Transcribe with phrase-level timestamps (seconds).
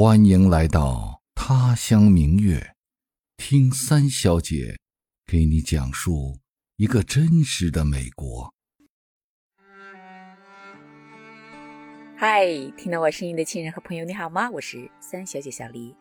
[0.00, 2.76] 欢迎来到他乡明月，
[3.36, 4.78] 听三小姐
[5.26, 6.38] 给你讲述
[6.76, 8.54] 一个真实的美国。
[12.16, 12.46] 嗨，
[12.76, 14.48] 听到我声音的亲人和朋友，你好吗？
[14.52, 15.96] 我是三小姐小黎。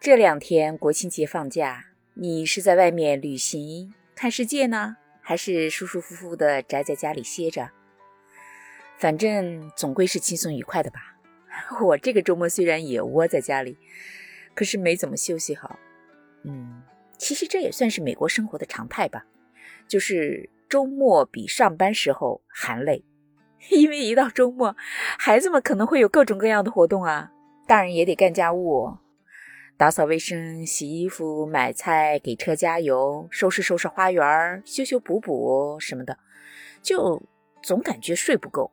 [0.00, 7.70] 这两天国庆节放假，你是在外面旅行看世界呢，还是舒舒服服的宅在家里歇着？
[8.98, 11.12] 反正总归是轻松愉快的吧。
[11.82, 13.76] 我这个周末虽然也窝在家里，
[14.54, 15.78] 可是没怎么休息好。
[16.44, 16.82] 嗯，
[17.18, 19.26] 其实这也算是美国生活的常态吧，
[19.88, 23.04] 就是周末比上班时候还累，
[23.70, 24.76] 因为一到周末，
[25.18, 27.32] 孩子们可能会有各种各样的活动啊，
[27.66, 28.96] 大人也得干家务，
[29.76, 36.18] 打扫卫生、洗衣服、买菜、给车加油、收拾收拾花园、修修补补什么的，
[36.80, 37.22] 就
[37.62, 38.72] 总感觉睡不够。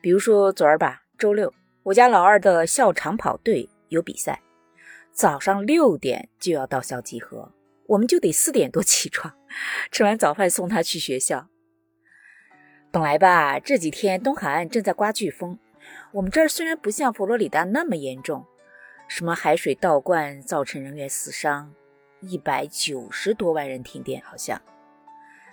[0.00, 1.52] 比如说昨儿吧，周六。
[1.88, 4.42] 我家老二的校长跑队有比赛，
[5.10, 7.50] 早上六点就要到校集合，
[7.86, 9.34] 我们就得四点多起床，
[9.90, 11.48] 吃完早饭送他去学校。
[12.90, 15.58] 本来吧，这几天东海岸正在刮飓风，
[16.12, 18.44] 我们这儿虽然不像佛罗里达那么严重，
[19.08, 21.72] 什么海水倒灌造成人员死伤，
[22.20, 24.60] 一百九十多万人停电好像，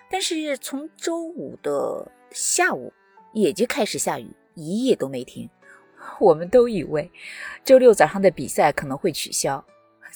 [0.09, 2.91] 但是从周五的下午
[3.31, 5.49] 也就开始下雨，一夜都没停。
[6.19, 7.11] 我们都以为
[7.63, 9.63] 周六早上的比赛可能会取消，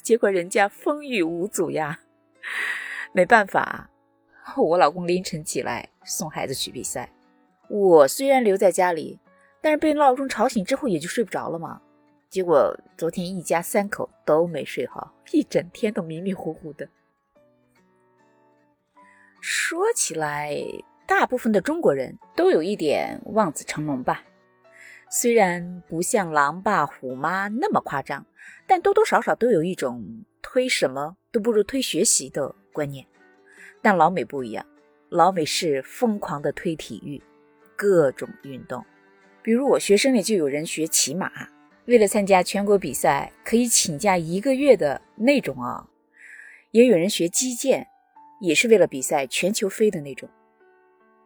[0.02, 2.00] 结果人家风雨无阻呀。
[3.12, 3.90] 没办法，
[4.56, 7.12] 我老公凌晨起来送孩子去比赛，
[7.68, 9.18] 我虽然留在家里，
[9.60, 11.80] 但是被闹钟吵醒之后也就睡不着了嘛。
[12.28, 16.88] 结果昨天一家三口都没睡好，一整天都迷迷糊糊的。
[19.40, 20.56] 说起来，
[21.06, 24.22] 大部分的中国人都有一点望子成龙吧。
[25.12, 28.24] 虽然不像狼爸虎妈那么夸张，
[28.64, 33.04] 但多多少少都有一种推什么都不如推学习的观念。
[33.82, 34.64] 但老美不一样，
[35.08, 37.20] 老美是疯狂的推体育，
[37.74, 38.84] 各种运动。
[39.42, 41.28] 比如我学生里就有人学骑马，
[41.86, 45.88] 为了参加全国比赛可以请假一个月的那种啊。
[46.70, 47.88] 也有人学击剑，
[48.40, 50.28] 也是为了比赛全球飞的那种。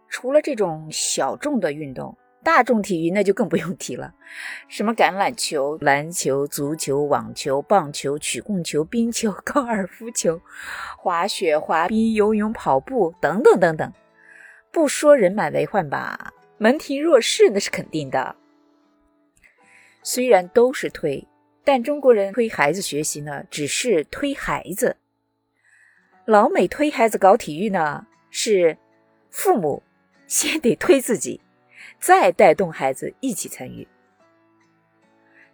[0.08, 2.16] 除了这种小众的运动。
[2.44, 4.14] 大众体育那就更不用提了，
[4.68, 10.40] 什么橄榄球、篮球、足球、网球、棒球、曲棍球、冰球、 高尔夫球、
[10.98, 13.92] 滑雪、滑冰、游泳、跑步等等等等，
[14.70, 18.36] 不说人满为患吧，门庭若市那是肯定的。
[20.02, 21.26] 虽然都是推，
[21.64, 24.96] 但中国人推孩子学习呢，只是推孩子；
[26.26, 28.76] 老美推孩子搞体育呢，是
[29.30, 29.82] 父母
[30.26, 31.40] 先得推自己。
[32.06, 33.88] 再带动孩子一起参与。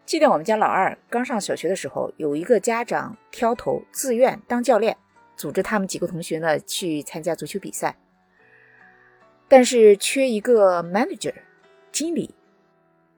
[0.04, 4.96] 记得我们家老二刚上小学的时候，有一个家长挑头自愿当教练，
[5.36, 7.96] 组织他们几个同学呢去参加足球比赛。
[9.46, 11.34] 但是缺一个 manager
[11.92, 12.34] 经理。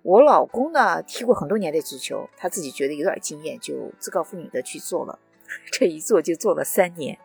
[0.02, 5.18] 我老公呢踢过很多年的足球，他自己觉得有点经验，就自告奋勇的去做了。
[5.72, 7.18] 这一做就做了三年，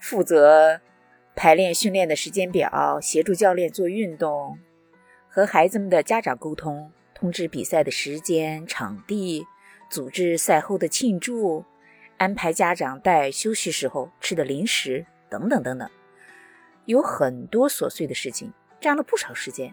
[0.00, 0.80] 负责
[1.36, 4.58] 排练训练的时间表，协助教练做运动。
[5.32, 9.46] 和孩子们的家长沟通，通知比赛的时间、场地，
[9.88, 11.64] 组织赛后的庆祝，
[12.16, 15.88] 安排家长带休息时候吃的零食等等等等，
[16.84, 19.72] 有很多琐碎的事情，占了不少时间。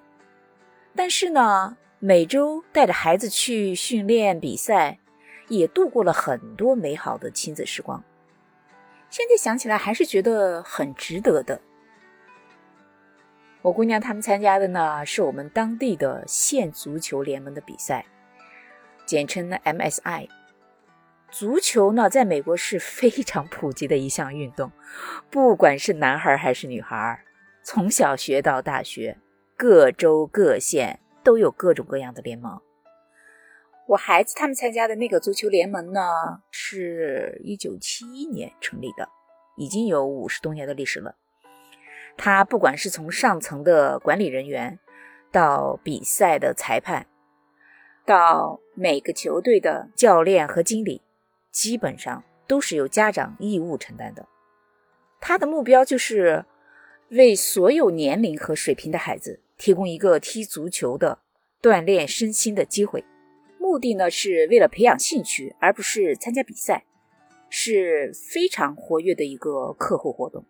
[0.96, 5.00] 但是呢，每周带着孩子去训练比赛，
[5.48, 8.04] 也度过了很多美好的亲子时光。
[9.10, 11.60] 现在想起来，还是觉得很值得的。
[13.64, 18.06] 我姑娘他们参加的呢，是我们当地的县足球联盟的比赛，
[19.06, 20.30] 简称呢 MSI。
[21.30, 24.72] 足球呢，在美国是非常普及的一项运动，
[25.30, 27.22] 不管是男孩还是女孩，
[27.64, 29.18] 从小学到大学，
[29.58, 32.62] 各州各县都有各种各样的联盟。
[33.88, 36.02] 我孩子他们参加的那个足球联盟呢，
[36.52, 39.10] 是一九七一年成立的，
[39.58, 41.16] 已经有五十多年的历史了。
[42.18, 44.80] 他不管是从上层的管理人员，
[45.32, 47.06] 到比赛的裁判，
[48.06, 51.02] 到每个球队的教练和经理，
[51.52, 54.28] 基本上都是由家长义务承担的。
[55.22, 56.46] 他的目标就是
[57.10, 61.20] 为所有年龄和水平的孩子提供一个踢足球的
[61.62, 63.06] 锻炼身心的机会。
[63.60, 66.86] 目的呢，是为了培养兴趣，而不是参加比赛，
[67.50, 70.46] 是非常活跃的一个课后活动。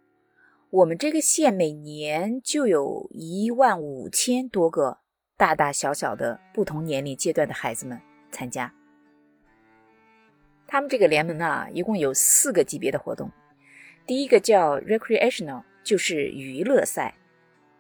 [0.70, 4.98] 我们这个县每年就有一万五千多个
[5.38, 7.98] 大大小小的不同年龄阶段的孩子们
[8.32, 8.74] 参加。
[10.68, 13.32] 他们这个联盟啊，一共有四个级别的活动。
[14.06, 17.16] 第一个叫 recreational，就是娱乐赛，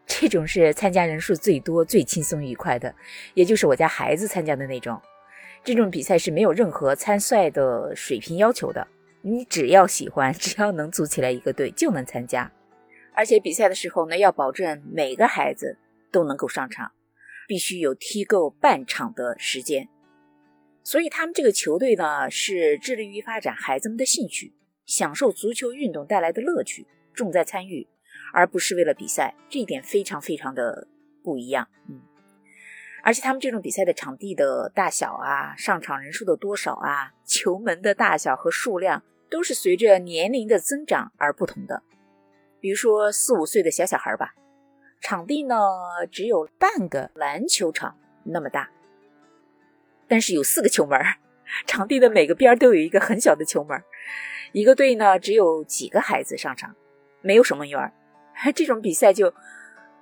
[0.05, 2.95] 这种是参加人数最多、最轻松愉快的，
[3.33, 4.97] 也就是我家孩子参加的那种。
[5.61, 8.87] 这种比赛是没有任何参赛的水平要求的，
[9.21, 12.49] 你只要喜欢，只要能组起来一个队就能参加。
[13.17, 15.79] 而且比赛的时候呢，要保证每个孩子
[16.11, 16.91] 都能够上场，
[17.47, 19.89] 必须有踢够半场的时间。
[20.83, 24.53] 所以他们这个球队呢，是致力于发展孩子们的兴趣，
[24.85, 27.87] 享受足球运动带来的乐趣，重在参与，
[28.33, 29.33] 而不是为了比赛。
[29.49, 30.87] 这一点非常非常的
[31.23, 31.67] 不一样。
[31.89, 31.99] 嗯，
[33.03, 41.81] 而且他们这种比赛的场地的大小啊，上场人数的多少啊，球门的大小和数量，都是随着年龄的增长而不同的。
[42.59, 44.33] 比如说四五岁的小小孩吧，
[45.01, 45.55] 场地呢
[46.11, 48.69] 只有半个篮球场那么大。
[50.07, 50.99] 但是有四个球门，
[51.65, 53.81] 场地的每个边都有一个很小的球门。
[54.53, 56.75] 一个队呢只有几个孩子上场，
[57.21, 57.93] 没有守门员。
[58.55, 59.33] 这种比赛就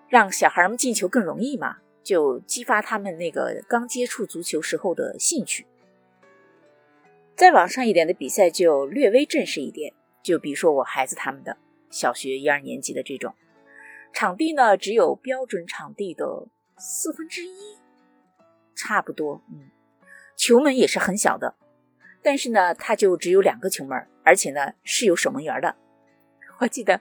[0.07, 5.65] 让小孩们进球更容易嘛，就激发他们那个刚接触足球时候的兴趣。
[7.35, 11.57] 再往上一点的比赛就略微正式一点，就比如说我孩子他们的
[11.89, 13.33] 小学一二年级的这种，
[14.13, 16.47] 场地呢只有标准场地的
[16.77, 17.77] 四分之一，
[18.75, 19.71] 差不多，嗯。
[20.37, 21.55] 球门也是很小的，
[22.21, 25.77] 但是呢，它就只有两个球门，而且呢是有守门员的。
[26.59, 26.99] 我记得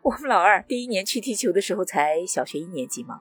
[0.00, 3.20] 我们老二第一年去踢球的时候才小学一年级嘛，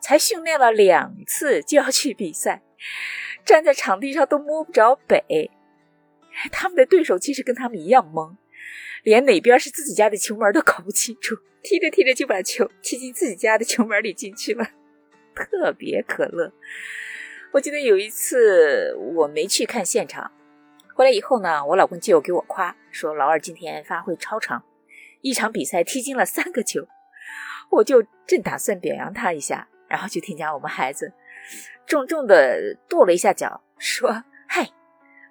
[0.00, 2.62] 才训练了两次就要去比赛，
[3.44, 5.50] 站在场地上都摸不着北。
[6.50, 8.34] 他们的对手其实跟他们一样懵，
[9.02, 14.64] 连哪边是自己家的球门都搞不清楚，踢着踢着就把球踢进自己家的球门里进去了，
[15.34, 16.52] 特别可乐。
[17.52, 20.30] 我记得有一次我没去看现场，
[20.94, 24.62] 回来以后呢，我老公就给我夸说老二今天发挥超常，
[25.20, 26.86] 一场比赛踢进了三个球。
[27.70, 31.12] 我就正打算表扬他一下，然后就听见我们孩子
[31.86, 34.70] 重重的跺了一下脚，说：“嗨，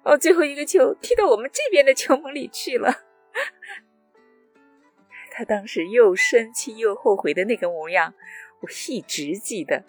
[0.02, 2.92] 哦，最后一个球踢到我们这边的球门里去了。”
[5.30, 8.14] 他当时又生气又后悔的那个模样，
[8.60, 9.84] 我一直记得。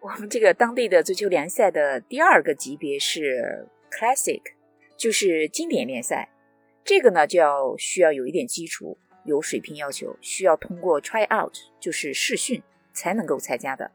[0.00, 4.42] 我们这个当地的足球联赛的第二个级别是 Classic，
[4.96, 6.28] 就是经典联赛。
[6.84, 12.60] 这个呢就要需要有一点基础，有水平要求，需要通过 Try Out，就是试训
[12.92, 13.92] 才能够参加的。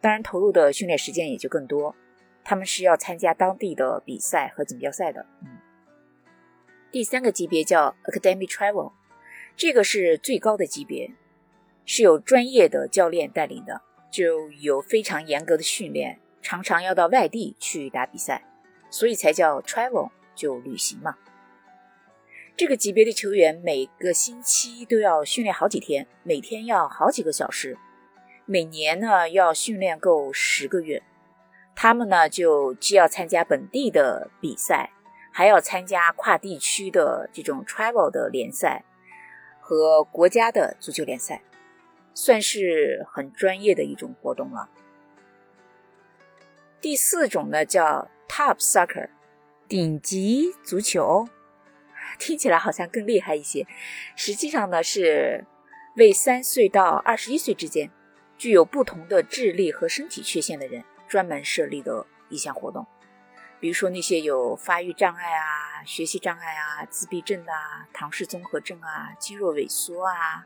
[0.00, 1.94] 当然，投入的训练时间也就更多。
[2.42, 5.26] 他们是要参加当地的比赛和锦标赛的。
[5.42, 5.58] 嗯，
[6.94, 8.92] 第三个级别叫 Academy Travel，
[9.56, 11.10] 这个是最高的级别，
[11.84, 13.82] 是有专业的教练带领的。
[14.12, 18.44] 就有非常严格的训练，常常要到外地去打比赛，
[18.90, 21.16] 所以才叫 travel，就旅行嘛。
[22.56, 27.76] 这个级别的球员每个星期都要训练好几天，每天要好几个小时，
[28.46, 31.02] 每年呢要训练够十个月。
[31.74, 34.92] 他们呢就既要参加本地的比赛，
[35.34, 38.84] 还要参加跨地区的这种 travel 的联赛
[39.60, 41.42] 和国家的足球联赛。
[42.16, 44.68] 算是很专业的一种活动了。
[46.80, 49.08] 第四种呢叫 Top Soccer，
[49.66, 51.26] 顶级足球，
[52.16, 53.66] 听起来好像更厉害一些。
[54.14, 55.44] 实际上呢是
[55.96, 57.90] 为三岁到二十一岁之间
[58.38, 62.86] 具有不同的智力和身体缺陷的人专门设立的一项活动。
[63.64, 70.44] 比如说那些有发育障碍啊、学习障碍啊、自闭症啊、唐氏综合症啊、肌肉萎缩啊。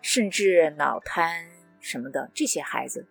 [0.00, 1.46] 甚至脑瘫
[1.78, 3.06] 什么的这些孩子，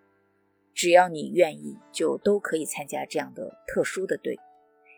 [0.73, 4.38] 只要你愿意，就都可以参加这样的特殊的队，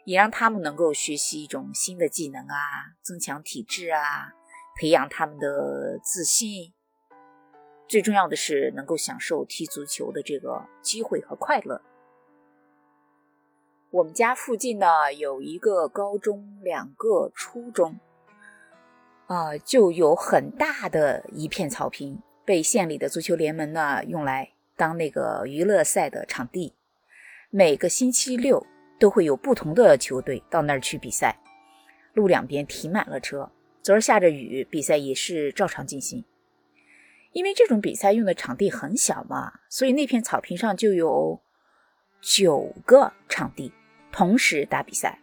[0.03, 4.31] 也让他们能够学习一种新的技能啊，增强体质啊，
[4.75, 6.73] 培养他们的自信。
[7.87, 11.83] 最重要的是能够享受踢足球的这个机会和快乐。
[13.93, 17.99] 我们家附近呢有一个高中，两个初中。
[19.27, 26.73] 啊，就有很大的一片草坪，被县里的足球联盟呢用来当那个娱乐赛的场地。
[27.51, 28.65] 每个星期六
[28.99, 31.37] 都会有不同的球队到那儿去比赛，
[32.13, 33.51] 路两边停满了车。
[33.83, 36.25] 昨儿下着雨，比赛也是照常进行。
[37.31, 41.39] 因为这种比赛用的场地很小嘛，所以那片草坪上就有
[42.21, 43.71] 九个场地
[44.13, 45.19] 同时打比赛。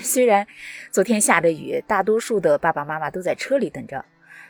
[0.00, 0.46] 虽然
[0.92, 4.04] 昨天下着雨，大多数的爸爸妈妈都在车里等着，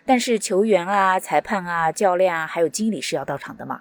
[0.05, 3.81] 但是球员啊、裁判啊、教练啊，还有经理是要到场的嘛。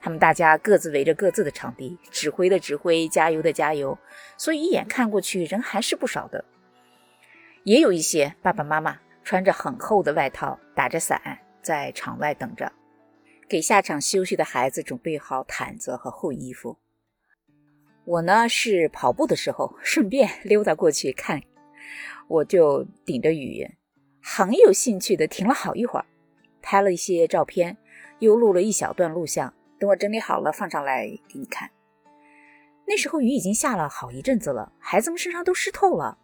[0.00, 3.98] 他们大家各自围着各自的场地，指挥的指挥，加油的加油，
[4.36, 6.44] 所以一眼看过去人还是不少的。
[7.64, 12.70] 也有一些爸爸妈妈穿着很厚的外套，打着伞在场外等着，
[13.48, 16.76] 给下场休息的孩子准备好毯子和厚衣服。
[18.04, 21.40] 我呢是跑步的时候顺便 溜达过去看，
[22.28, 23.66] 我就顶着雨，
[24.22, 26.04] 很有兴趣的停了好一会儿，
[26.60, 27.76] 拍了一些照片，
[28.18, 29.52] 又录了一小段录像。
[29.78, 31.70] 等我整理好了，放上来给你看。
[32.86, 36.18] 那时候雨已经下了好一阵子了，孩子们身上都湿透了。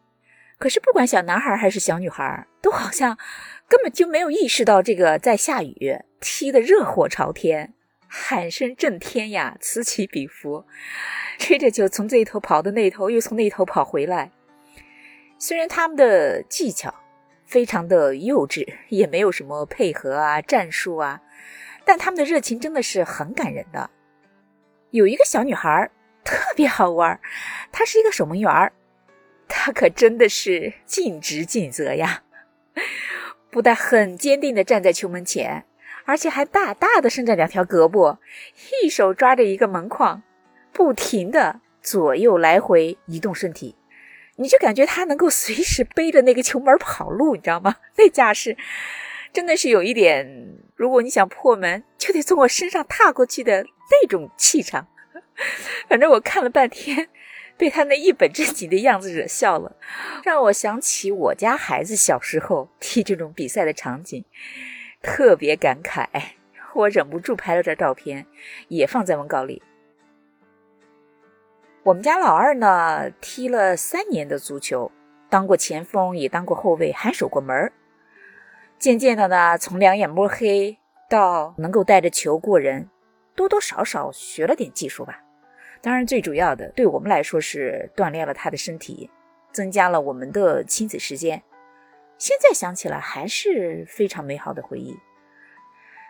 [0.58, 3.16] 可是不管小男孩还是小女孩，都好像
[3.66, 7.72] 根本就没有意识到这个在下雨，踢得热火朝天，
[8.12, 10.66] 喊声震天呀，此起彼伏，
[11.38, 14.32] 吹着就从这一头跑到那头，又从那头跑回来。
[15.38, 16.92] 虽然他们的技巧
[17.46, 21.20] 非常的幼稚，也没有什么配合啊、战术啊。
[21.84, 23.90] 但他们的热情真的是很感人的。
[24.90, 25.88] 有一个小女孩
[26.24, 27.20] 特别好玩，
[27.70, 28.72] 她是一个守门员
[29.48, 32.24] 她可真的是尽职尽责呀！
[33.50, 35.64] 不但很坚定地站在球门前，
[36.10, 38.18] 而且还大大的伸着两条胳膊，
[38.82, 40.24] 一手抓着一个门框，
[40.72, 43.76] 不停的左右来回移动身体，
[44.34, 47.76] 你就感觉他能够随时背着那个球门跑路，你知道吗？
[47.96, 48.56] 那架势。
[49.32, 54.88] 真的是有一点，如果你想破门，就得从我身上踏过去的那种气场。
[55.88, 57.08] 反正我看了半天，
[57.56, 59.76] 被他那一本正经的样子惹笑了，
[60.24, 64.24] 让我想起我家孩子小时候踢这种比赛的场景，
[65.02, 66.06] 特别感慨。
[66.74, 68.26] 我忍不住拍了张照片，
[68.68, 69.62] 也放在文稿里。
[71.82, 74.92] 我们家老二呢，踢了三年的足球，
[75.28, 77.72] 当过前锋，也当过后卫，还守过门。
[78.78, 80.78] 渐渐的呢，从两眼摸黑
[81.08, 82.88] 到能够带着球过人，
[83.34, 85.22] 多多少少学了点技术吧。
[85.80, 89.10] 当然，最主要的对我们来说是锻炼了他的身体，
[89.50, 91.42] 增加了我们的亲子时间。
[92.20, 94.96] 现在想起来还是非常美好的回忆。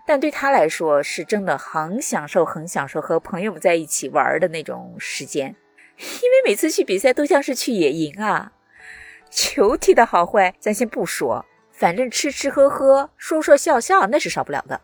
[0.05, 5.55] 但对他来说，是真的很享受、很享受和朋友们在一起玩的那种时间。
[5.97, 8.53] 因为每次去比赛都像是去野营啊，
[9.31, 11.47] 球踢的好坏咱先不说。
[11.71, 14.81] 反正吃吃喝喝、说说笑笑那是少不了的，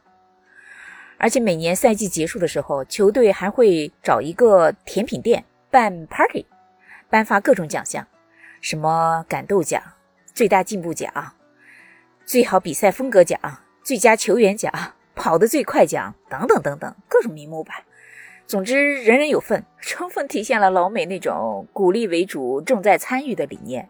[1.18, 6.46] 而且每年赛季结束的时候，球队还会找一个甜品店办 party，
[7.10, 8.06] 颁发各种奖项，
[8.62, 9.82] 什么感动奖、
[10.36, 11.10] 最大进步奖、
[12.26, 13.40] 最好比赛风格奖、
[13.82, 14.70] 最佳球员奖、
[15.14, 17.86] 跑得最快奖等等等等各种名目吧。
[18.46, 23.88] 总之，人人有份，充分体现了老美那种鼓励为主、重在参与的理念。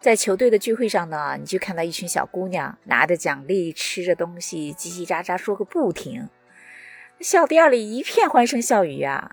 [0.00, 6.30] 在球队的聚会上呢，你就看到一群小姑娘拿着奖励，吃着东西，叽叽喳喳说个不停，
[7.20, 9.32] 小店里一片欢声笑语啊。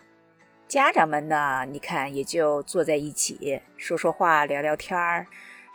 [0.68, 5.26] 家长们呢，你看也就坐在一起说说话、聊聊天儿，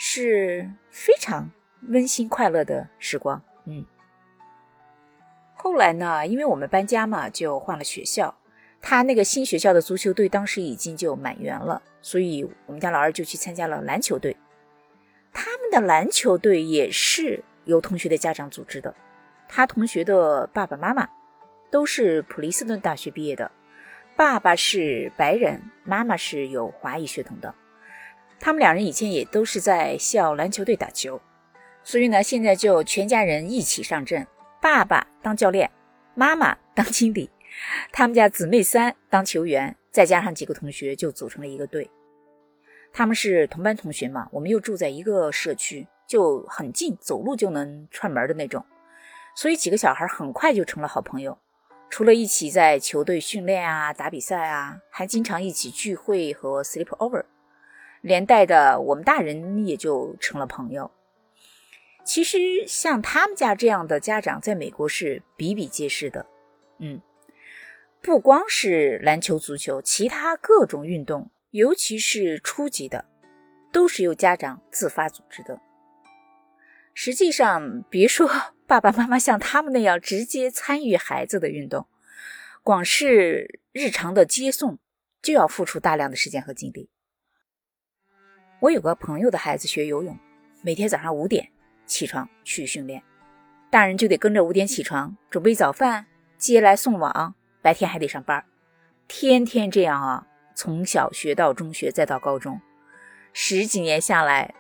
[0.04, 1.49] 是非常
[1.90, 3.40] 温馨快乐的时光。
[3.66, 3.87] 嗯。
[5.54, 8.37] 后来呢，因为我们搬家嘛，就换了学校，
[8.80, 14.37] 他那个新学校的足球队当时已经就满员了，所以我们家老二就去参加了篮球队。
[15.32, 18.92] 他们的篮球队也是由同学的家长组织的，
[19.49, 21.09] 他同学的爸爸妈妈
[21.71, 23.52] 都是普林斯顿大学毕业的，
[24.16, 27.54] 爸爸是白人，妈妈是有华裔血统的。
[28.45, 31.23] 他们两人以前也都是在校篮球队打球，
[31.85, 34.27] 所以呢，现在就全家人一起上阵，
[34.61, 35.71] 爸爸当教练，
[36.17, 37.31] 妈妈当经理，
[37.93, 41.89] 他们家姊妹三当球员，再加上几个同学就组成了一个队。
[42.93, 48.67] 他们是同班同学嘛，我们又住在一个社区，就很近，走路就能串门的那种，
[49.37, 51.39] 所以几个小孩很快就成了好朋友。
[51.89, 57.23] 除了一起在球队训练啊、打比赛啊，还经常一起聚会和 sleep over，
[58.02, 60.90] 连带的我们大人也就成了朋友。
[62.04, 66.26] 其实像他们家这样的家长，在美国是比比皆是的。
[66.78, 67.00] 嗯，
[68.02, 71.30] 不光是篮球、足球，其他各种运动。
[71.52, 73.04] 尤其是初级的，
[73.71, 75.61] 都是由家长自发组织的。
[76.94, 78.26] 实际上，别说
[78.66, 81.87] 爸爸妈妈像他们那样直接参与孩子的运动，
[82.62, 84.78] 光是日常的接送
[85.21, 86.88] 就要付出大量的时间和精力。
[88.62, 90.16] 我有个朋友的孩子学游泳，
[90.61, 91.49] 每天早上五点
[91.85, 93.02] 起床去训练，
[93.71, 96.07] 大人就得跟着五点起床准备早饭、
[96.38, 98.45] 接来送往，白天还得上班，
[99.09, 100.28] 天天这样啊。
[100.54, 102.61] 从小学到中学，再到高中，
[103.33, 104.54] 十几年下来，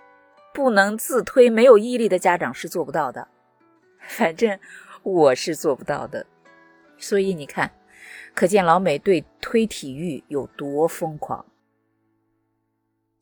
[0.52, 3.28] 不能自推没有毅力的家长是做不到的。
[4.02, 4.58] 反正
[5.04, 6.26] 我是做不到的。
[6.98, 7.70] 所以你看，
[8.34, 11.46] 可见老美对推体育有多疯狂。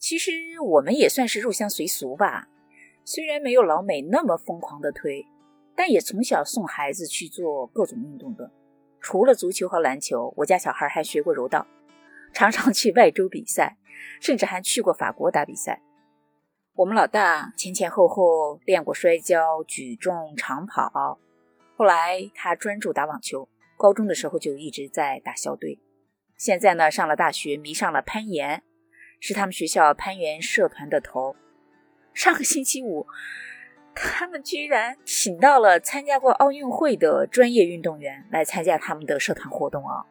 [0.00, 2.48] 其实我们也算是入乡随俗吧，
[3.04, 5.26] 虽然没有老美那么疯狂的推，
[5.76, 8.50] 但也从小送孩子去做各种运动的。
[8.98, 11.66] 除了足球和篮球，我家小孩还学过柔道，
[12.32, 13.76] 常常去外州比赛，
[14.22, 15.82] 甚至还去过法国打比赛。
[16.76, 21.18] 我们老大前前后后练过摔跤、举重、长跑，
[21.76, 23.48] 后来他专注打网球。
[23.76, 25.78] 高中的时候就一直在打校队，
[26.36, 28.62] 现在呢上了大学，迷上了攀岩。
[29.20, 31.36] 是他们学校攀岩社团的头。
[32.12, 33.06] 上个星期五，
[33.94, 40.04] 他们居然请到了参加过奥运会的专业运动员来参加他们的社团活动啊。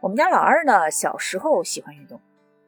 [0.00, 2.20] 我们家老二呢，小时候喜欢运动，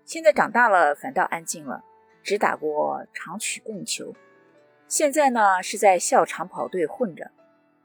[0.04, 1.82] 现在长大了反倒安静了，
[2.22, 4.12] 只打过长曲棍球。
[4.86, 7.30] 现在呢是在校长跑队混着。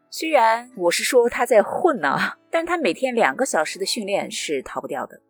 [0.09, 2.17] 虽然我是说他在混呢，
[2.49, 5.21] 但他每天两个小时的训练是逃不掉的。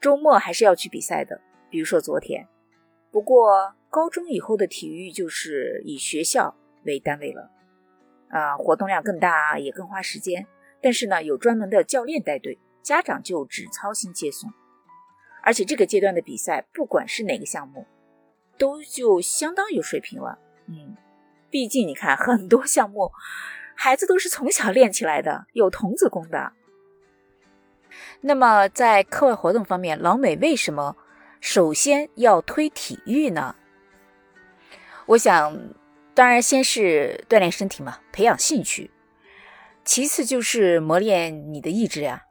[0.00, 2.48] 周末还是要去比赛的，比如说昨天。
[3.10, 7.50] 不过高中以后的体育就是以学校为单位了，
[8.30, 10.46] 啊，活动量更大，也更花时间。
[10.80, 14.50] 但是呢，有专门的教练带队，家长就只操心接送。
[15.42, 17.86] 而且这个阶段的比赛，不管是哪个项目，
[18.56, 20.38] 都就相当有水平了。
[20.66, 20.96] 嗯，
[21.50, 23.10] 毕竟你看很多项目，
[23.74, 26.52] 孩子都是从小练起来的，有童子功的。
[28.20, 30.96] 那么在课外活动方面，老美为什么
[31.40, 33.54] 首先要推体育呢？
[35.06, 35.58] 我想，
[36.14, 38.90] 当然先是锻炼身体嘛，培养兴趣；
[39.84, 42.22] 其次就是磨练你的意志呀。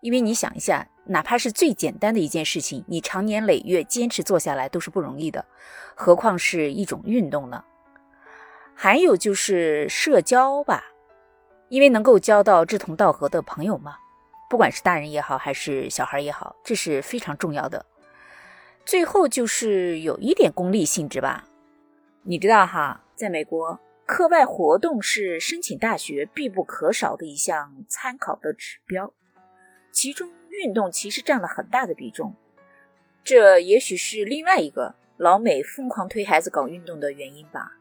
[0.00, 5.44] 因为你想一下，哪怕是最简单的一件事情，你长年累月坚持做下来都是不容易的，
[5.96, 7.64] 何况是一种运动呢？
[8.74, 10.84] 还有就是社交吧，
[11.68, 13.96] 因为能够交到志同道合的朋友嘛。
[14.48, 17.84] 不管是大人也好，还是小孩也好，这是非常重要的。
[18.84, 21.44] 最后就是有一点功利性质吧。
[22.22, 29.12] 你知道哈，在美国，课外活动是申请大学必不可少的一项参考的指标，
[29.92, 32.34] 其中运动其实占了很大的比重。
[33.22, 37.72] 这也许是另外一个老美疯狂推孩子搞运动的原因吧。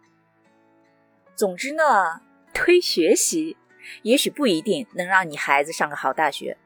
[1.35, 2.21] 总之呢，
[2.53, 3.55] 推学习。
[4.01, 6.57] 也许不一定能让你孩子上个好大学，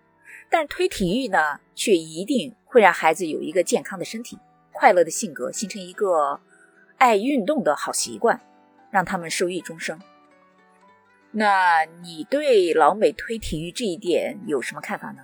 [0.50, 4.38] 但推体育呢，却一定会让孩子有一个健康的身体、
[4.72, 6.40] 快乐的性格，形成一个
[6.98, 8.42] 爱运动的好习惯，
[8.90, 10.00] 让他们受益终生。
[11.32, 15.24] 那你对老美推体育这一点有什么看法呢？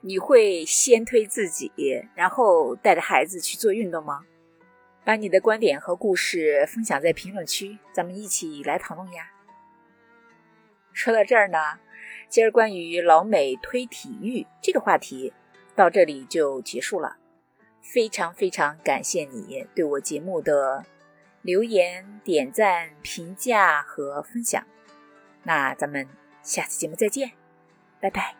[0.00, 1.72] 你会先推自己，
[2.14, 4.24] 然后带着孩子去做运动吗？
[5.04, 9.30] 把你的观点和故事分享在评论区，咱们一起来讨论呀。
[10.98, 11.58] 说到这儿呢，
[12.28, 15.32] 今儿关于老美推体育这个话题
[15.76, 17.18] 到这里就结束了。
[17.80, 20.84] 非常非常感谢你对我节目的
[21.42, 24.60] 留言、点赞、评价和分享。
[25.44, 26.04] 那咱们
[26.42, 27.30] 下次节目再见，
[28.00, 28.37] 拜拜。